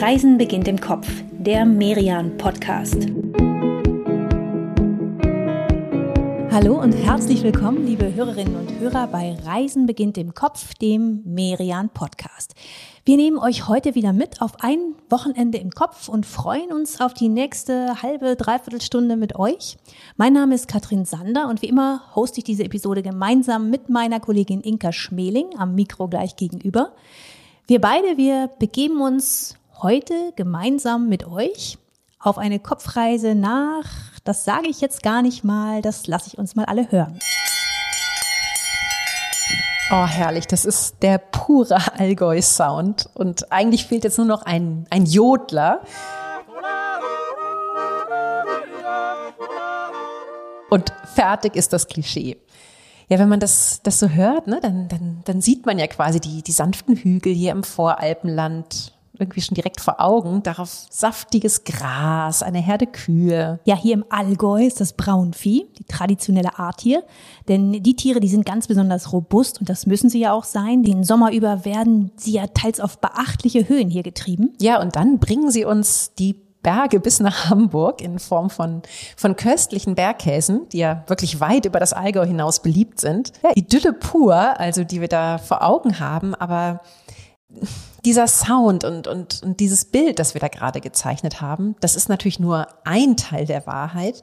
[0.00, 3.06] Reisen beginnt im Kopf, der Merian Podcast.
[6.50, 11.90] Hallo und herzlich willkommen, liebe Hörerinnen und Hörer, bei Reisen beginnt im Kopf, dem Merian
[11.90, 12.54] Podcast.
[13.04, 17.12] Wir nehmen euch heute wieder mit auf ein Wochenende im Kopf und freuen uns auf
[17.12, 19.76] die nächste halbe, dreiviertel Stunde mit euch.
[20.16, 24.18] Mein Name ist Katrin Sander und wie immer hoste ich diese Episode gemeinsam mit meiner
[24.18, 26.94] Kollegin Inka Schmeling am Mikro gleich gegenüber.
[27.66, 31.78] Wir beide, wir begeben uns heute gemeinsam mit euch
[32.18, 33.84] auf eine Kopfreise nach,
[34.24, 37.18] das sage ich jetzt gar nicht mal, das lasse ich uns mal alle hören.
[39.92, 40.46] Oh, herrlich.
[40.46, 43.08] Das ist der pure Allgäu-Sound.
[43.14, 45.80] Und eigentlich fehlt jetzt nur noch ein, ein Jodler.
[50.68, 52.36] Und fertig ist das Klischee.
[53.08, 56.20] Ja, wenn man das, das so hört, ne, dann, dann, dann sieht man ja quasi
[56.20, 60.42] die, die sanften Hügel hier im Voralpenland irgendwie schon direkt vor Augen.
[60.42, 63.60] Darauf saftiges Gras, eine Herde Kühe.
[63.64, 67.04] Ja, hier im Allgäu ist das Braunvieh, die traditionelle Art hier.
[67.48, 70.82] Denn die Tiere, die sind ganz besonders robust und das müssen sie ja auch sein.
[70.82, 74.54] Den Sommer über werden sie ja teils auf beachtliche Höhen hier getrieben.
[74.60, 78.82] Ja, und dann bringen sie uns die Berge bis nach Hamburg in Form von,
[79.16, 83.32] von köstlichen Bergkäsen, die ja wirklich weit über das Allgäu hinaus beliebt sind.
[83.42, 86.80] Ja, Idylle pur, also die wir da vor Augen haben, aber
[88.04, 92.08] dieser Sound und, und, und dieses Bild, das wir da gerade gezeichnet haben, das ist
[92.08, 94.22] natürlich nur ein Teil der Wahrheit.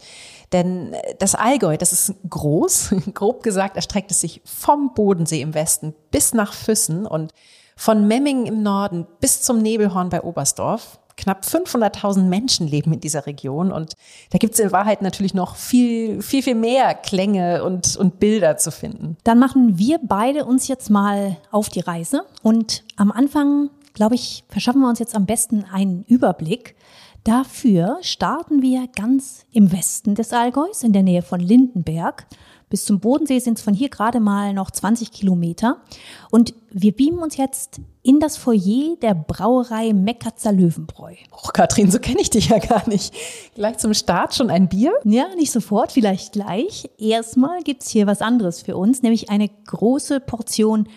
[0.51, 5.93] Denn das Allgäu, das ist groß, grob gesagt, erstreckt es sich vom Bodensee im Westen
[6.11, 7.33] bis nach Füssen und
[7.75, 10.99] von Memmingen im Norden bis zum Nebelhorn bei Oberstdorf.
[11.17, 13.93] Knapp 500.000 Menschen leben in dieser Region und
[14.29, 18.57] da gibt es in Wahrheit natürlich noch viel, viel, viel mehr Klänge und, und Bilder
[18.57, 19.17] zu finden.
[19.23, 24.43] Dann machen wir beide uns jetzt mal auf die Reise und am Anfang, glaube ich,
[24.47, 26.75] verschaffen wir uns jetzt am besten einen Überblick.
[27.23, 32.25] Dafür starten wir ganz im Westen des Allgäus, in der Nähe von Lindenberg.
[32.69, 35.77] Bis zum Bodensee sind es von hier gerade mal noch 20 Kilometer.
[36.31, 41.13] Und wir beamen uns jetzt in das Foyer der Brauerei Meckatzer Löwenbräu.
[41.31, 43.13] Oh, Katrin, so kenne ich dich ja gar nicht.
[43.55, 44.91] Gleich zum Start schon ein Bier?
[45.05, 46.89] Ja, nicht sofort, vielleicht gleich.
[46.97, 50.89] Erstmal gibt's hier was anderes für uns, nämlich eine große Portion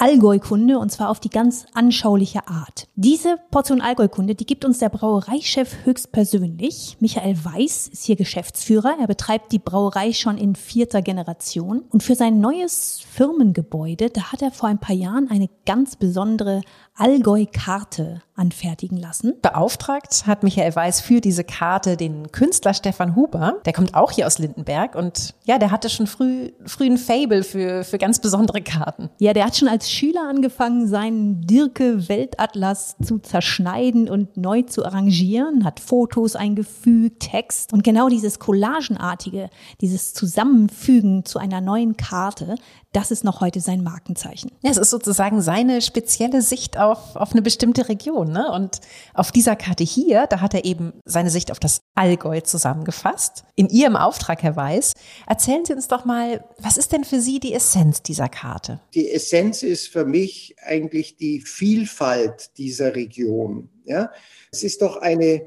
[0.00, 2.86] Allgäukunde und zwar auf die ganz anschauliche Art.
[2.94, 6.96] Diese Portion Allgäukunde, die gibt uns der Brauereichef höchstpersönlich.
[7.00, 8.96] Michael Weiß ist hier Geschäftsführer.
[9.00, 14.40] Er betreibt die Brauerei schon in vierter Generation und für sein neues Firmengebäude, da hat
[14.40, 16.62] er vor ein paar Jahren eine ganz besondere
[16.98, 19.34] Allgäu-Karte anfertigen lassen.
[19.42, 23.54] Beauftragt hat Michael Weiß für diese Karte den Künstler Stefan Huber.
[23.64, 27.42] Der kommt auch hier aus Lindenberg und ja, der hatte schon früh, früh ein Fable
[27.42, 29.10] für, für ganz besondere Karten.
[29.18, 34.84] Ja, der hat schon als Schüler angefangen, seinen Dirke Weltatlas zu zerschneiden und neu zu
[34.84, 39.50] arrangieren, hat Fotos eingefügt, Text und genau dieses Collagenartige,
[39.80, 42.54] dieses Zusammenfügen zu einer neuen Karte,
[42.92, 44.50] das ist noch heute sein Markenzeichen.
[44.62, 48.32] Ja, es ist sozusagen seine spezielle Sicht auf, auf eine bestimmte Region.
[48.32, 48.50] Ne?
[48.50, 48.80] Und
[49.12, 53.44] auf dieser Karte hier, da hat er eben seine Sicht auf das Allgäu zusammengefasst.
[53.56, 54.94] In Ihrem Auftrag, Herr Weiß,
[55.26, 58.80] erzählen Sie uns doch mal, was ist denn für Sie die Essenz dieser Karte?
[58.94, 63.68] Die Essenz ist für mich eigentlich die Vielfalt dieser Region.
[63.84, 64.10] Ja?
[64.50, 65.42] Es ist doch eine,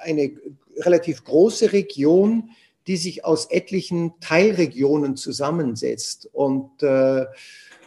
[0.00, 0.32] eine
[0.78, 2.50] relativ große Region,
[2.86, 6.28] die sich aus etlichen Teilregionen zusammensetzt.
[6.32, 7.26] Und äh,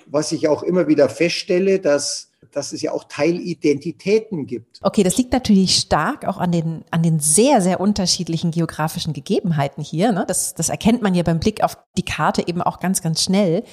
[0.06, 4.80] was ich auch immer wieder feststelle, dass dass es ja auch Teilidentitäten gibt.
[4.82, 9.84] Okay, das liegt natürlich stark auch an den, an den sehr, sehr unterschiedlichen geografischen Gegebenheiten
[9.84, 10.12] hier.
[10.12, 10.26] Ne?
[10.28, 13.64] Das, das erkennt man ja beim Blick auf die Karte eben auch ganz, ganz schnell.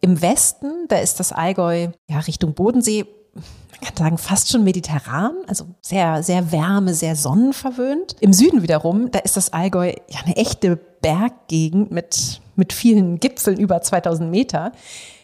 [0.00, 5.34] Im Westen, da ist das Allgäu ja Richtung Bodensee man kann sagen, fast schon mediterran,
[5.46, 8.16] also sehr, sehr wärme, sehr sonnenverwöhnt.
[8.20, 13.58] Im Süden wiederum, da ist das Allgäu ja eine echte Berggegend mit, mit vielen Gipfeln
[13.58, 14.72] über 2000 Meter.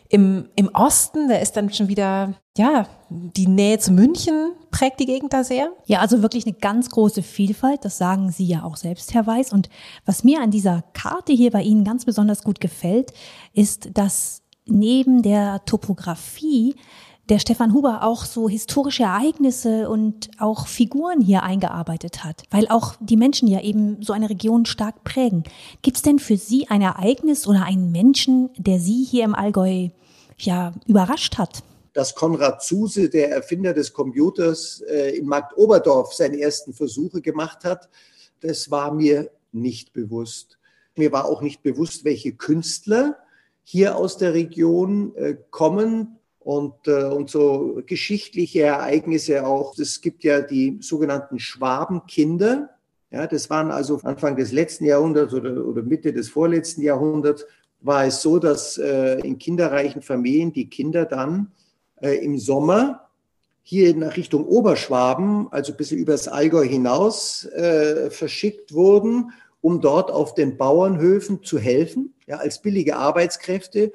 [0.09, 5.07] Im, Im Osten, da ist dann schon wieder, ja, die Nähe zu München prägt die
[5.07, 5.71] Gegend da sehr.
[5.87, 9.53] Ja, also wirklich eine ganz große Vielfalt, das sagen Sie ja auch selbst, Herr Weiß.
[9.53, 9.69] Und
[10.05, 13.13] was mir an dieser Karte hier bei Ihnen ganz besonders gut gefällt,
[13.53, 16.77] ist, dass neben der Topografie
[17.29, 22.95] der Stefan Huber auch so historische Ereignisse und auch Figuren hier eingearbeitet hat, weil auch
[23.01, 25.45] die Menschen ja eben so eine Region stark prägen.
[25.83, 29.89] Gibt es denn für Sie ein Ereignis oder einen Menschen, der Sie hier im Allgäu
[30.39, 31.65] ja überrascht hat?
[31.95, 37.65] Dass Konrad Zuse, der Erfinder des Computers, äh, in Markt Oberdorf seine ersten Versuche gemacht
[37.65, 37.89] hat,
[38.41, 40.59] das war mir nicht bewusst.
[40.95, 43.17] Mir war auch nicht bewusst, welche Künstler
[43.65, 49.77] hier aus der Region äh, kommen und, äh, und so geschichtliche Ereignisse auch.
[49.77, 52.71] Es gibt ja die sogenannten Schwabenkinder.
[53.11, 57.45] Ja, das waren also Anfang des letzten Jahrhunderts oder, oder Mitte des vorletzten Jahrhunderts
[57.81, 61.51] war es so, dass äh, in kinderreichen Familien die Kinder dann
[62.01, 63.09] äh, im Sommer
[63.65, 69.33] hier nach Richtung Oberschwaben, also ein bisschen übers Allgäu hinaus, äh, verschickt wurden,
[69.63, 73.93] um dort auf den Bauernhöfen zu helfen, ja, als billige Arbeitskräfte.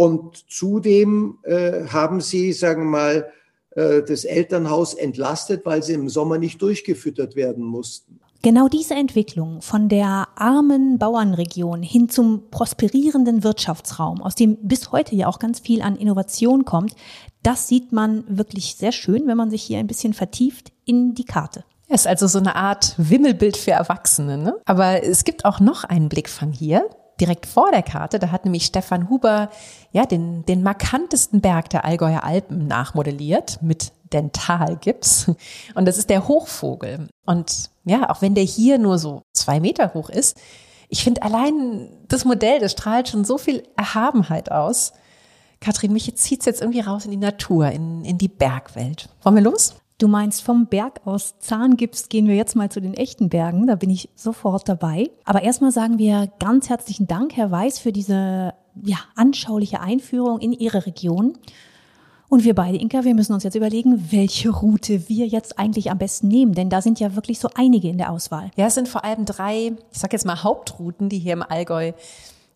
[0.00, 3.30] Und zudem äh, haben sie, sagen wir mal,
[3.72, 8.18] äh, das Elternhaus entlastet, weil sie im Sommer nicht durchgefüttert werden mussten.
[8.40, 15.14] Genau diese Entwicklung von der armen Bauernregion hin zum prosperierenden Wirtschaftsraum, aus dem bis heute
[15.16, 16.94] ja auch ganz viel an Innovation kommt,
[17.42, 21.26] das sieht man wirklich sehr schön, wenn man sich hier ein bisschen vertieft in die
[21.26, 21.62] Karte.
[21.88, 24.38] Es ist also so eine Art Wimmelbild für Erwachsene.
[24.38, 24.56] Ne?
[24.64, 26.88] Aber es gibt auch noch einen Blickfang hier,
[27.20, 28.18] direkt vor der Karte.
[28.18, 29.50] Da hat nämlich Stefan Huber
[29.92, 35.30] ja den, den markantesten Berg der Allgäuer Alpen nachmodelliert mit Dentalgips.
[35.74, 37.08] Und das ist der Hochvogel.
[37.26, 40.36] Und ja, auch wenn der hier nur so zwei Meter hoch ist,
[40.88, 44.92] ich finde allein das Modell, das strahlt schon so viel Erhabenheit aus.
[45.60, 49.08] Katrin, mich zieht es jetzt irgendwie raus in die Natur, in, in die Bergwelt.
[49.22, 49.76] Wollen wir los?
[50.00, 53.66] Du meinst vom Berg aus Zahngips gehen wir jetzt mal zu den echten Bergen.
[53.66, 55.10] Da bin ich sofort dabei.
[55.26, 60.54] Aber erstmal sagen wir ganz herzlichen Dank, Herr Weiß, für diese ja, anschauliche Einführung in
[60.54, 61.34] Ihre Region.
[62.30, 65.98] Und wir beide, Inka, wir müssen uns jetzt überlegen, welche Route wir jetzt eigentlich am
[65.98, 68.50] besten nehmen, denn da sind ja wirklich so einige in der Auswahl.
[68.56, 71.92] Ja, es sind vor allem drei, ich sag jetzt mal Hauptrouten, die hier im Allgäu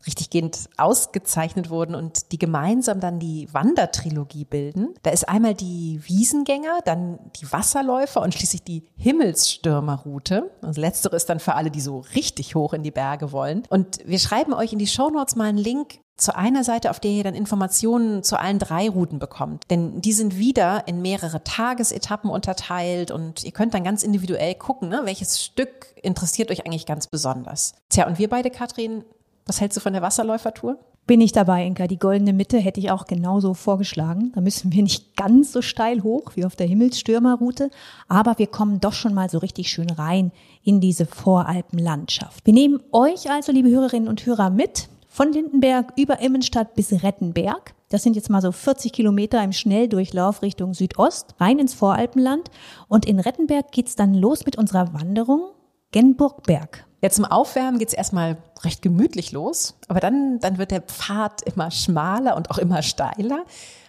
[0.07, 4.95] richtiggehend ausgezeichnet wurden und die gemeinsam dann die Wandertrilogie bilden.
[5.03, 10.51] Da ist einmal die Wiesengänger, dann die Wasserläufer und schließlich die Himmelsstürmerroute.
[10.63, 13.65] Also letztere ist dann für alle, die so richtig hoch in die Berge wollen.
[13.69, 17.11] Und wir schreiben euch in die Shownotes mal einen Link zu einer Seite, auf der
[17.11, 19.65] ihr dann Informationen zu allen drei Routen bekommt.
[19.71, 24.89] Denn die sind wieder in mehrere Tagesetappen unterteilt und ihr könnt dann ganz individuell gucken,
[24.91, 27.75] ne, welches Stück interessiert euch eigentlich ganz besonders.
[27.89, 29.05] Tja, und wir beide, Katrin,
[29.47, 30.79] was hältst du von der Wasserläufertour?
[31.07, 31.87] Bin ich dabei, Inka.
[31.87, 34.33] Die goldene Mitte hätte ich auch genauso vorgeschlagen.
[34.35, 37.69] Da müssen wir nicht ganz so steil hoch wie auf der Himmelsstürmerroute,
[38.09, 40.33] aber wir kommen doch schon mal so richtig schön rein
[40.63, 42.47] in diese Voralpenlandschaft.
[42.47, 47.75] Wir nehmen euch also, liebe Hörerinnen und Hörer, mit von Lindenberg über Immenstadt bis Rettenberg.
[47.91, 52.51] Das sind jetzt mal so 40 Kilometer im Schnelldurchlauf Richtung Südost, rein ins Voralpenland.
[52.89, 55.51] Und in Rettenberg geht's dann los mit unserer Wanderung
[55.93, 56.87] Genburgberg.
[57.05, 61.71] Ja, zum Aufwärmen geht's erstmal recht gemütlich los, aber dann, dann wird der Pfad immer
[61.71, 63.45] schmaler und auch immer steiler.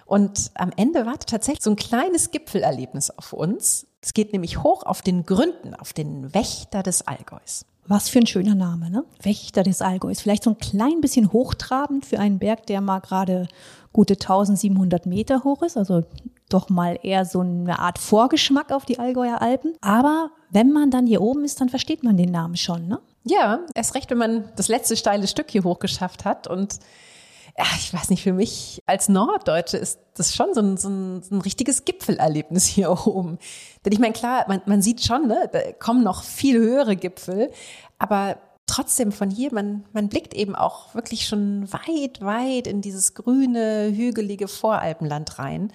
[0.05, 3.87] Und am Ende wartet tatsächlich so ein kleines Gipfelerlebnis auf uns.
[4.01, 7.65] Es geht nämlich hoch auf den Gründen, auf den Wächter des Allgäus.
[7.87, 9.05] Was für ein schöner Name, ne?
[9.21, 10.19] Wächter des Allgäus.
[10.19, 13.47] Vielleicht so ein klein bisschen hochtrabend für einen Berg, der mal gerade
[13.93, 15.77] gute 1700 Meter hoch ist.
[15.77, 16.03] Also
[16.49, 19.73] doch mal eher so eine Art Vorgeschmack auf die Allgäuer Alpen.
[19.79, 23.01] Aber wenn man dann hier oben ist, dann versteht man den Namen schon, ne?
[23.25, 26.47] Ja, erst recht, wenn man das letzte steile Stück hier hochgeschafft hat.
[26.47, 26.79] Und
[27.57, 31.21] ja, ich weiß nicht, für mich als Norddeutsche ist das schon so ein, so ein,
[31.23, 33.37] so ein richtiges Gipfelerlebnis hier oben.
[33.83, 37.51] Denn ich meine, klar, man, man sieht schon, ne, da kommen noch viel höhere Gipfel,
[37.99, 43.13] aber trotzdem von hier, man, man blickt eben auch wirklich schon weit, weit in dieses
[43.13, 45.73] grüne, hügelige Voralpenland rein.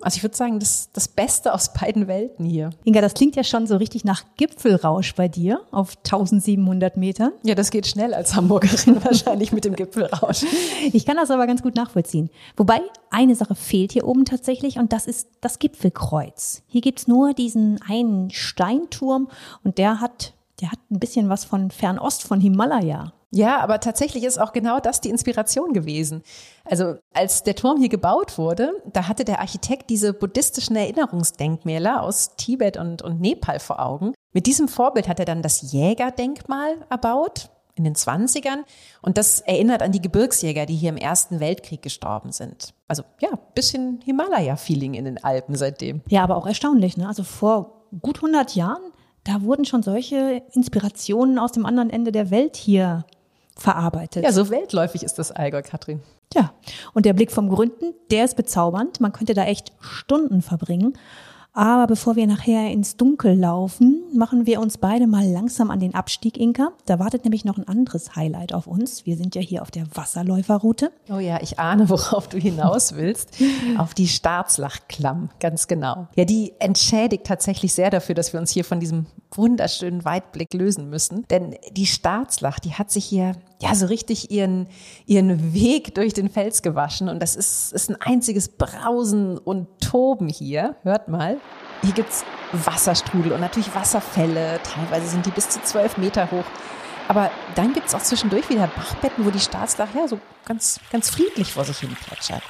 [0.00, 2.70] Also ich würde sagen, das, das Beste aus beiden Welten hier.
[2.84, 7.32] Inga, das klingt ja schon so richtig nach Gipfelrausch bei dir auf 1700 Metern.
[7.42, 10.44] Ja, das geht schnell als Hamburgerin wahrscheinlich mit dem Gipfelrausch.
[10.92, 12.30] Ich kann das aber ganz gut nachvollziehen.
[12.56, 16.62] Wobei eine Sache fehlt hier oben tatsächlich und das ist das Gipfelkreuz.
[16.66, 19.28] Hier gibt's nur diesen einen Steinturm
[19.64, 23.12] und der hat, der hat ein bisschen was von Fernost, von Himalaya.
[23.32, 26.22] Ja, aber tatsächlich ist auch genau das die Inspiration gewesen.
[26.64, 32.34] Also als der Turm hier gebaut wurde, da hatte der Architekt diese buddhistischen Erinnerungsdenkmäler aus
[32.36, 34.14] Tibet und, und Nepal vor Augen.
[34.32, 38.64] Mit diesem Vorbild hat er dann das Jägerdenkmal erbaut in den 20ern
[39.00, 42.74] und das erinnert an die Gebirgsjäger, die hier im Ersten Weltkrieg gestorben sind.
[42.88, 46.02] Also ja, bisschen Himalaya-Feeling in den Alpen seitdem.
[46.08, 46.96] Ja, aber auch erstaunlich.
[46.96, 47.06] Ne?
[47.06, 48.82] Also vor gut 100 Jahren,
[49.22, 53.04] da wurden schon solche Inspirationen aus dem anderen Ende der Welt hier
[53.60, 54.24] verarbeitet.
[54.24, 56.00] Ja, so weltläufig ist das Allgäu, Katrin.
[56.34, 56.52] Ja,
[56.94, 59.00] und der Blick vom Gründen, der ist bezaubernd.
[59.00, 60.94] Man könnte da echt Stunden verbringen.
[61.52, 65.96] Aber bevor wir nachher ins Dunkel laufen, machen wir uns beide mal langsam an den
[65.96, 66.70] Abstieg, Inka.
[66.86, 69.04] Da wartet nämlich noch ein anderes Highlight auf uns.
[69.04, 70.92] Wir sind ja hier auf der Wasserläuferroute.
[71.10, 73.30] Oh ja, ich ahne, worauf du hinaus willst.
[73.78, 76.06] auf die Starzlachklamm, ganz genau.
[76.14, 80.88] Ja, die entschädigt tatsächlich sehr dafür, dass wir uns hier von diesem wunderschönen Weitblick lösen
[80.90, 81.26] müssen.
[81.28, 84.68] Denn die Staatslach, die hat sich hier ja so richtig ihren,
[85.06, 87.08] ihren Weg durch den Fels gewaschen.
[87.08, 90.76] Und das ist, ist ein einziges Brausen und Toben hier.
[90.82, 91.38] Hört mal.
[91.82, 94.60] Hier gibt's Wasserstrudel und natürlich Wasserfälle.
[94.62, 96.44] Teilweise sind die bis zu zwölf Meter hoch.
[97.08, 101.52] Aber dann gibt's auch zwischendurch wieder Bachbetten, wo die Staatslach ja so ganz, ganz friedlich
[101.52, 102.42] vor sich hin plätschert.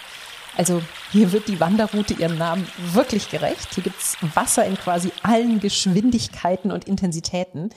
[0.61, 3.75] Also hier wird die Wanderroute ihrem Namen wirklich gerecht.
[3.75, 7.71] Hier gibt's Wasser in quasi allen Geschwindigkeiten und Intensitäten.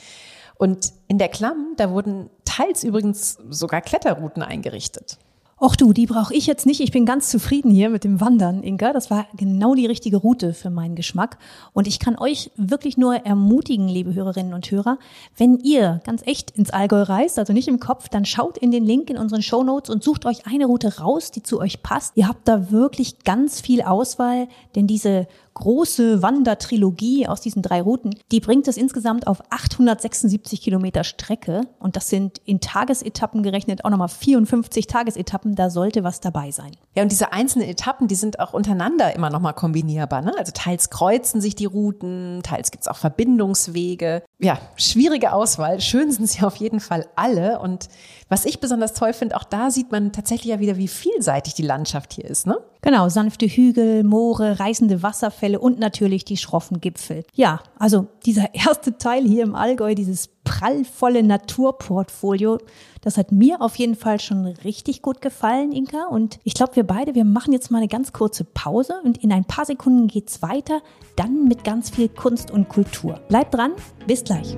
[0.56, 5.18] Und in der Klamm, da wurden teils übrigens sogar Kletterrouten eingerichtet.
[5.64, 6.82] Och du, die brauche ich jetzt nicht.
[6.82, 8.92] Ich bin ganz zufrieden hier mit dem Wandern, Inka.
[8.92, 11.38] Das war genau die richtige Route für meinen Geschmack.
[11.72, 15.00] Und ich kann euch wirklich nur ermutigen, liebe Hörerinnen und Hörer,
[15.38, 18.84] wenn ihr ganz echt ins Allgäu reist, also nicht im Kopf, dann schaut in den
[18.84, 22.18] Link in unseren Show Notes und sucht euch eine Route raus, die zu euch passt.
[22.18, 28.16] Ihr habt da wirklich ganz viel Auswahl, denn diese große Wandertrilogie aus diesen drei Routen,
[28.32, 31.62] die bringt es insgesamt auf 876 Kilometer Strecke.
[31.80, 35.56] Und das sind in Tagesetappen gerechnet auch nochmal 54 Tagesetappen.
[35.56, 36.72] Da sollte was dabei sein.
[36.96, 40.22] Ja, und diese einzelnen Etappen, die sind auch untereinander immer nochmal kombinierbar.
[40.22, 40.34] Ne?
[40.38, 44.24] Also teils kreuzen sich die Routen, teils gibt's auch Verbindungswege.
[44.40, 45.80] Ja, schwierige Auswahl.
[45.82, 47.60] Schön sind sie auf jeden Fall alle.
[47.60, 47.90] Und
[48.30, 51.64] was ich besonders toll finde, auch da sieht man tatsächlich ja wieder, wie vielseitig die
[51.64, 52.46] Landschaft hier ist.
[52.48, 52.58] Ne?
[52.84, 57.24] Genau, sanfte Hügel, Moore, reißende Wasserfälle und natürlich die schroffen Gipfel.
[57.34, 62.60] Ja, also dieser erste Teil hier im Allgäu, dieses prallvolle Naturportfolio,
[63.02, 66.08] das hat mir auf jeden Fall schon richtig gut gefallen, Inka.
[66.08, 69.32] Und ich glaube, wir beide, wir machen jetzt mal eine ganz kurze Pause und in
[69.32, 70.82] ein paar Sekunden geht's weiter,
[71.16, 73.22] dann mit ganz viel Kunst und Kultur.
[73.30, 73.72] Bleibt dran,
[74.08, 74.58] bis gleich.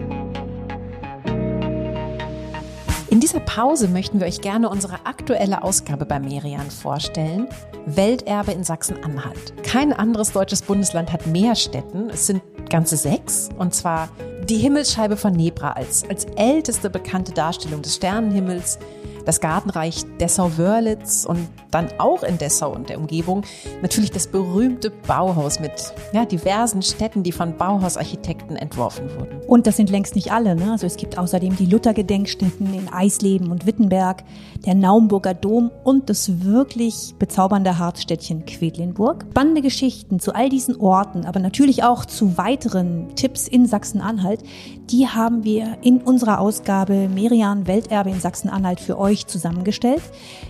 [3.16, 7.48] In dieser Pause möchten wir euch gerne unsere aktuelle Ausgabe bei Merian vorstellen.
[7.86, 9.54] Welterbe in Sachsen-Anhalt.
[9.64, 12.10] Kein anderes deutsches Bundesland hat mehr Städten.
[12.10, 13.48] Es sind ganze sechs.
[13.58, 14.10] Und zwar
[14.50, 18.80] die Himmelsscheibe von Nebra als, als älteste bekannte Darstellung des Sternenhimmels
[19.26, 23.44] das Gartenreich Dessau-Wörlitz und dann auch in Dessau und der Umgebung
[23.82, 25.72] natürlich das berühmte Bauhaus mit
[26.14, 29.42] ja, diversen Städten, die von Bauhausarchitekten entworfen wurden.
[29.48, 30.56] Und das sind längst nicht alle.
[30.56, 30.72] Ne?
[30.72, 34.24] Also es gibt außerdem die Luther-Gedenkstätten in Eisleben und Wittenberg,
[34.66, 39.26] der Naumburger Dom und das wirklich bezaubernde Harzstädtchen Quedlinburg.
[39.32, 44.44] Spannende Geschichten zu all diesen Orten, aber natürlich auch zu weiteren Tipps in Sachsen-Anhalt,
[44.90, 50.04] die haben wir in unserer Ausgabe Merian Welterbe in Sachsen-Anhalt für euch zusammengestellt.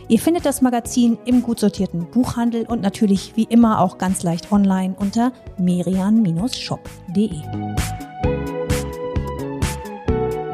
[0.07, 4.51] Ihr findet das Magazin im gut sortierten Buchhandel und natürlich wie immer auch ganz leicht
[4.51, 7.31] online unter merian-shop.de.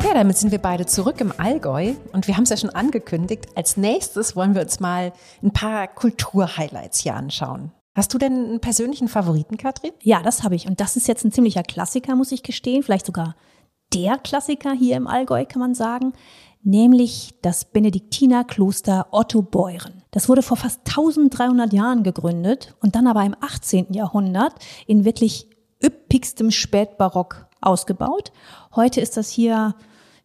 [0.03, 3.45] Ja, damit sind wir beide zurück im Allgäu und wir haben es ja schon angekündigt.
[3.55, 7.71] Als nächstes wollen wir uns mal ein paar Kulturhighlights hier anschauen.
[7.95, 9.91] Hast du denn einen persönlichen Favoriten, Katrin?
[10.01, 10.67] Ja, das habe ich.
[10.67, 12.83] Und das ist jetzt ein ziemlicher Klassiker, muss ich gestehen.
[12.83, 13.35] Vielleicht sogar
[13.93, 16.13] der Klassiker hier im Allgäu, kann man sagen,
[16.63, 20.03] nämlich das Benediktinerkloster Otto Beuren.
[20.11, 23.93] Das wurde vor fast 1300 Jahren gegründet und dann aber im 18.
[23.93, 24.53] Jahrhundert
[24.87, 25.47] in wirklich
[25.83, 28.31] üppigstem Spätbarock ausgebaut.
[28.75, 29.75] Heute ist das hier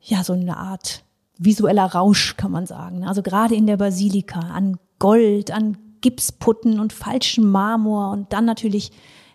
[0.00, 1.04] ja so eine Art
[1.38, 3.04] visueller Rausch, kann man sagen.
[3.06, 8.92] Also gerade in der Basilika an Gold, an Gipsputten und falschem Marmor und dann natürlich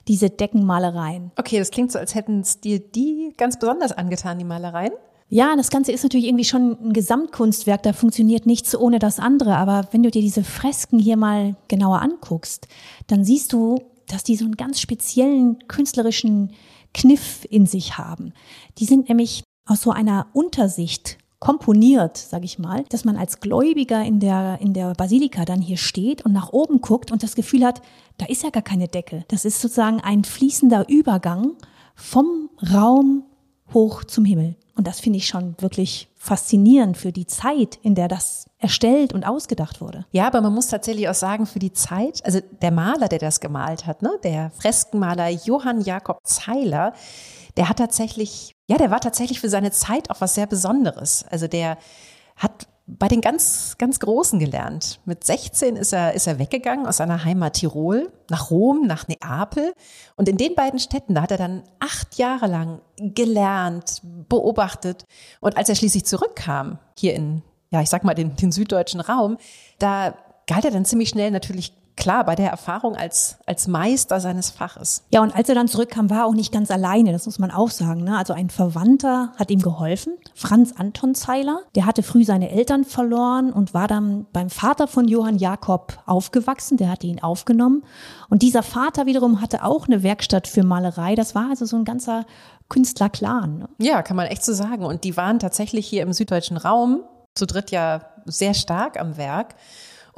[0.07, 1.31] diese Deckenmalereien.
[1.37, 4.93] Okay, das klingt so, als hätten es dir die ganz besonders angetan, die Malereien.
[5.33, 9.55] Ja, das Ganze ist natürlich irgendwie schon ein Gesamtkunstwerk, da funktioniert nichts ohne das andere.
[9.55, 12.67] Aber wenn du dir diese Fresken hier mal genauer anguckst,
[13.07, 16.51] dann siehst du, dass die so einen ganz speziellen künstlerischen
[16.93, 18.33] Kniff in sich haben.
[18.77, 24.03] Die sind nämlich aus so einer Untersicht komponiert, sage ich mal, dass man als Gläubiger
[24.03, 27.63] in der, in der Basilika dann hier steht und nach oben guckt und das Gefühl
[27.63, 27.81] hat,
[28.17, 29.23] da ist ja gar keine Decke.
[29.29, 31.53] Das ist sozusagen ein fließender Übergang
[31.95, 33.23] vom Raum
[33.73, 34.57] hoch zum Himmel.
[34.75, 39.25] Und das finde ich schon wirklich faszinierend für die Zeit, in der das erstellt und
[39.25, 40.05] ausgedacht wurde.
[40.11, 43.39] Ja, aber man muss tatsächlich auch sagen, für die Zeit, also der Maler, der das
[43.39, 46.93] gemalt hat, ne, der Freskenmaler Johann Jakob Zeiler,
[47.57, 51.25] der hat tatsächlich, ja, der war tatsächlich für seine Zeit auch was sehr Besonderes.
[51.29, 51.77] Also der
[52.37, 52.67] hat
[52.99, 54.99] bei den ganz, ganz Großen gelernt.
[55.05, 59.73] Mit 16 ist er, ist er weggegangen aus seiner Heimat Tirol nach Rom, nach Neapel.
[60.17, 65.05] Und in den beiden Städten, da hat er dann acht Jahre lang gelernt, beobachtet.
[65.39, 69.37] Und als er schließlich zurückkam, hier in, ja, ich sag mal, den, den süddeutschen Raum,
[69.79, 70.15] da
[70.47, 75.03] galt er dann ziemlich schnell natürlich klar, bei der Erfahrung als, als Meister seines Faches.
[75.13, 77.51] Ja, und als er dann zurückkam, war er auch nicht ganz alleine, das muss man
[77.51, 78.03] auch sagen.
[78.03, 78.17] Ne?
[78.17, 81.59] Also ein Verwandter hat ihm geholfen, Franz Anton Zeiler.
[81.75, 86.77] Der hatte früh seine Eltern verloren und war dann beim Vater von Johann Jakob aufgewachsen,
[86.77, 87.83] der hatte ihn aufgenommen.
[88.29, 91.13] Und dieser Vater wiederum hatte auch eine Werkstatt für Malerei.
[91.13, 92.25] Das war also so ein ganzer
[92.67, 93.59] Künstlerclan.
[93.59, 93.69] Ne?
[93.77, 94.85] Ja, kann man echt so sagen.
[94.85, 97.03] Und die waren tatsächlich hier im süddeutschen Raum
[97.35, 99.55] zu dritt ja sehr stark am Werk.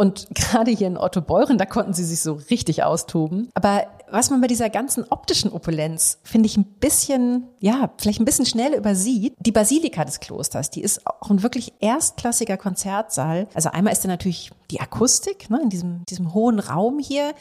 [0.04, 3.50] Und gerade hier in Otto Beuren, da konnten sie sich so richtig austoben.
[3.54, 8.26] Aber was man bei dieser ganzen optischen Opulenz, finde ich, ein bisschen, ja, vielleicht ein
[8.26, 13.48] bisschen schnell übersieht, die Basilika des Klosters, die ist auch ein wirklich erstklassiger Konzertsaal.
[13.54, 17.34] Also einmal ist da natürlich die Akustik, ne, in diesem, diesem hohen Raum hier.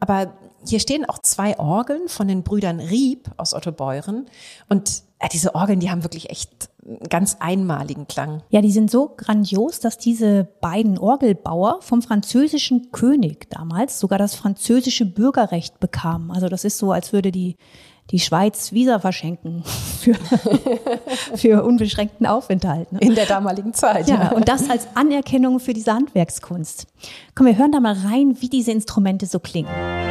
[0.00, 0.32] Aber
[0.66, 4.26] hier stehen auch zwei Orgeln von den Brüdern Rieb aus Ottobeuren.
[4.70, 6.70] Und äh, diese Orgeln, die haben wirklich echt
[7.08, 8.42] ganz einmaligen Klang.
[8.50, 14.34] Ja, die sind so grandios, dass diese beiden Orgelbauer vom französischen König damals sogar das
[14.34, 16.30] französische Bürgerrecht bekamen.
[16.30, 17.56] Also das ist so, als würde die
[18.10, 19.64] die Schweiz Visa verschenken
[20.00, 20.14] für,
[21.34, 22.92] für unbeschränkten Aufenthalt.
[22.92, 23.00] Ne?
[23.00, 24.08] In der damaligen Zeit.
[24.08, 26.86] Ja, und das als Anerkennung für diese Handwerkskunst.
[27.34, 30.05] Komm, wir hören da mal rein, wie diese Instrumente so klingen.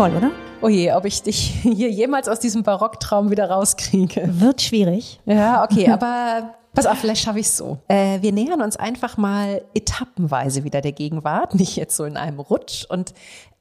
[0.00, 0.30] Toll, oder?
[0.62, 4.30] Oh je, ob ich dich hier jemals aus diesem Barocktraum wieder rauskriege.
[4.40, 5.20] Wird schwierig.
[5.26, 7.76] Ja, okay, aber pass auf, vielleicht schaffe ich es so.
[7.86, 12.40] Äh, wir nähern uns einfach mal etappenweise wieder der Gegenwart, nicht jetzt so in einem
[12.40, 13.12] Rutsch und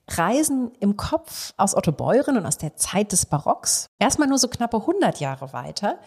[0.08, 4.48] reisen im Kopf aus Otto Beuren und aus der Zeit des Barocks erstmal nur so
[4.48, 6.00] knappe 100 Jahre weiter,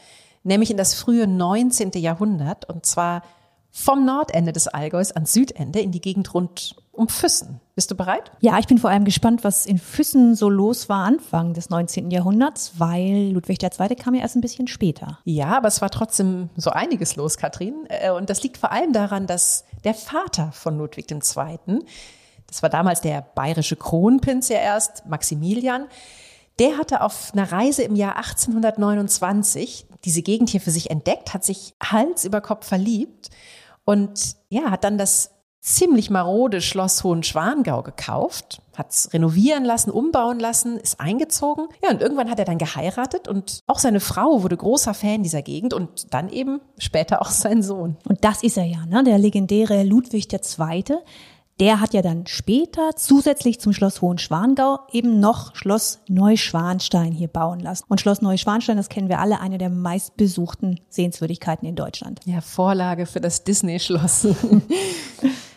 [0.44, 1.90] nämlich in das frühe 19.
[1.96, 3.20] Jahrhundert und zwar
[3.70, 7.60] vom Nordende des Allgäus ans Südende in die Gegend rund um Füssen.
[7.74, 8.30] Bist du bereit?
[8.40, 12.10] Ja, ich bin vor allem gespannt, was in Füssen so los war Anfang des 19.
[12.10, 13.96] Jahrhunderts, weil Ludwig II.
[13.96, 15.18] kam ja erst ein bisschen später.
[15.24, 17.86] Ja, aber es war trotzdem so einiges los, Katrin.
[17.88, 21.80] Äh, und das liegt vor allem daran, dass der Vater von Ludwig II.,
[22.46, 25.86] das war damals der bayerische Kronprinz ja erst, Maximilian,
[26.58, 31.44] der hatte auf einer Reise im Jahr 1829 diese Gegend hier für sich entdeckt, hat
[31.44, 33.30] sich Hals über Kopf verliebt
[33.84, 35.31] und ja, hat dann das
[35.62, 41.68] ziemlich marode Schloss Hohenschwangau gekauft, hat es renovieren lassen, umbauen lassen, ist eingezogen.
[41.84, 45.42] Ja, und irgendwann hat er dann geheiratet und auch seine Frau wurde großer Fan dieser
[45.42, 47.96] Gegend und dann eben später auch sein Sohn.
[48.08, 49.04] Und das ist er ja, ne?
[49.04, 50.84] der legendäre Ludwig II.,
[51.60, 57.60] der hat ja dann später zusätzlich zum Schloss Hohenschwangau eben noch Schloss Neuschwanstein hier bauen
[57.60, 57.84] lassen.
[57.88, 62.20] Und Schloss Neuschwanstein, das kennen wir alle, eine der meistbesuchten Sehenswürdigkeiten in Deutschland.
[62.24, 64.28] Ja, Vorlage für das Disney-Schloss.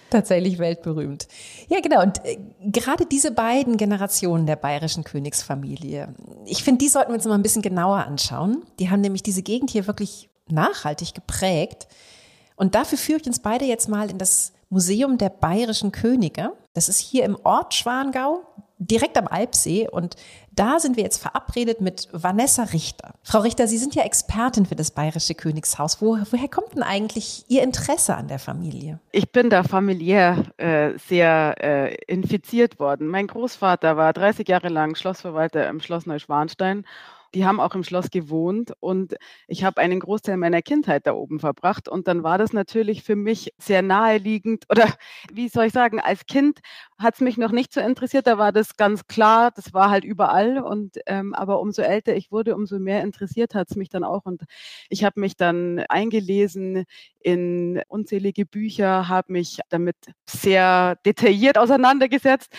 [0.09, 1.27] Tatsächlich weltberühmt.
[1.67, 2.01] Ja, genau.
[2.01, 6.13] Und äh, gerade diese beiden Generationen der bayerischen Königsfamilie,
[6.45, 8.63] ich finde, die sollten wir uns mal ein bisschen genauer anschauen.
[8.79, 11.87] Die haben nämlich diese Gegend hier wirklich nachhaltig geprägt.
[12.55, 16.53] Und dafür führe ich uns beide jetzt mal in das Museum der bayerischen Könige.
[16.73, 18.45] Das ist hier im Ort Schwangau,
[18.77, 19.87] direkt am Alpsee.
[19.89, 20.15] Und
[20.51, 23.13] da sind wir jetzt verabredet mit Vanessa Richter.
[23.23, 26.01] Frau Richter, Sie sind ja Expertin für das bayerische Königshaus.
[26.01, 28.99] Wo, woher kommt denn eigentlich Ihr Interesse an der Familie?
[29.11, 33.07] Ich bin da familiär äh, sehr äh, infiziert worden.
[33.07, 36.85] Mein Großvater war 30 Jahre lang Schlossverwalter im Schloss Neuschwanstein
[37.35, 39.15] die haben auch im Schloss gewohnt und
[39.47, 43.17] ich habe einen Großteil meiner Kindheit da oben verbracht und dann war das natürlich für
[43.17, 44.87] mich sehr naheliegend oder
[45.31, 46.59] wie soll ich sagen, als Kind
[46.97, 50.05] hat es mich noch nicht so interessiert, da war das ganz klar, das war halt
[50.05, 54.05] überall und ähm, aber umso älter ich wurde, umso mehr interessiert hat es mich dann
[54.05, 54.43] auch und
[54.89, 56.85] ich habe mich dann eingelesen
[57.19, 62.53] in unzählige Bücher, habe mich damit sehr detailliert auseinandergesetzt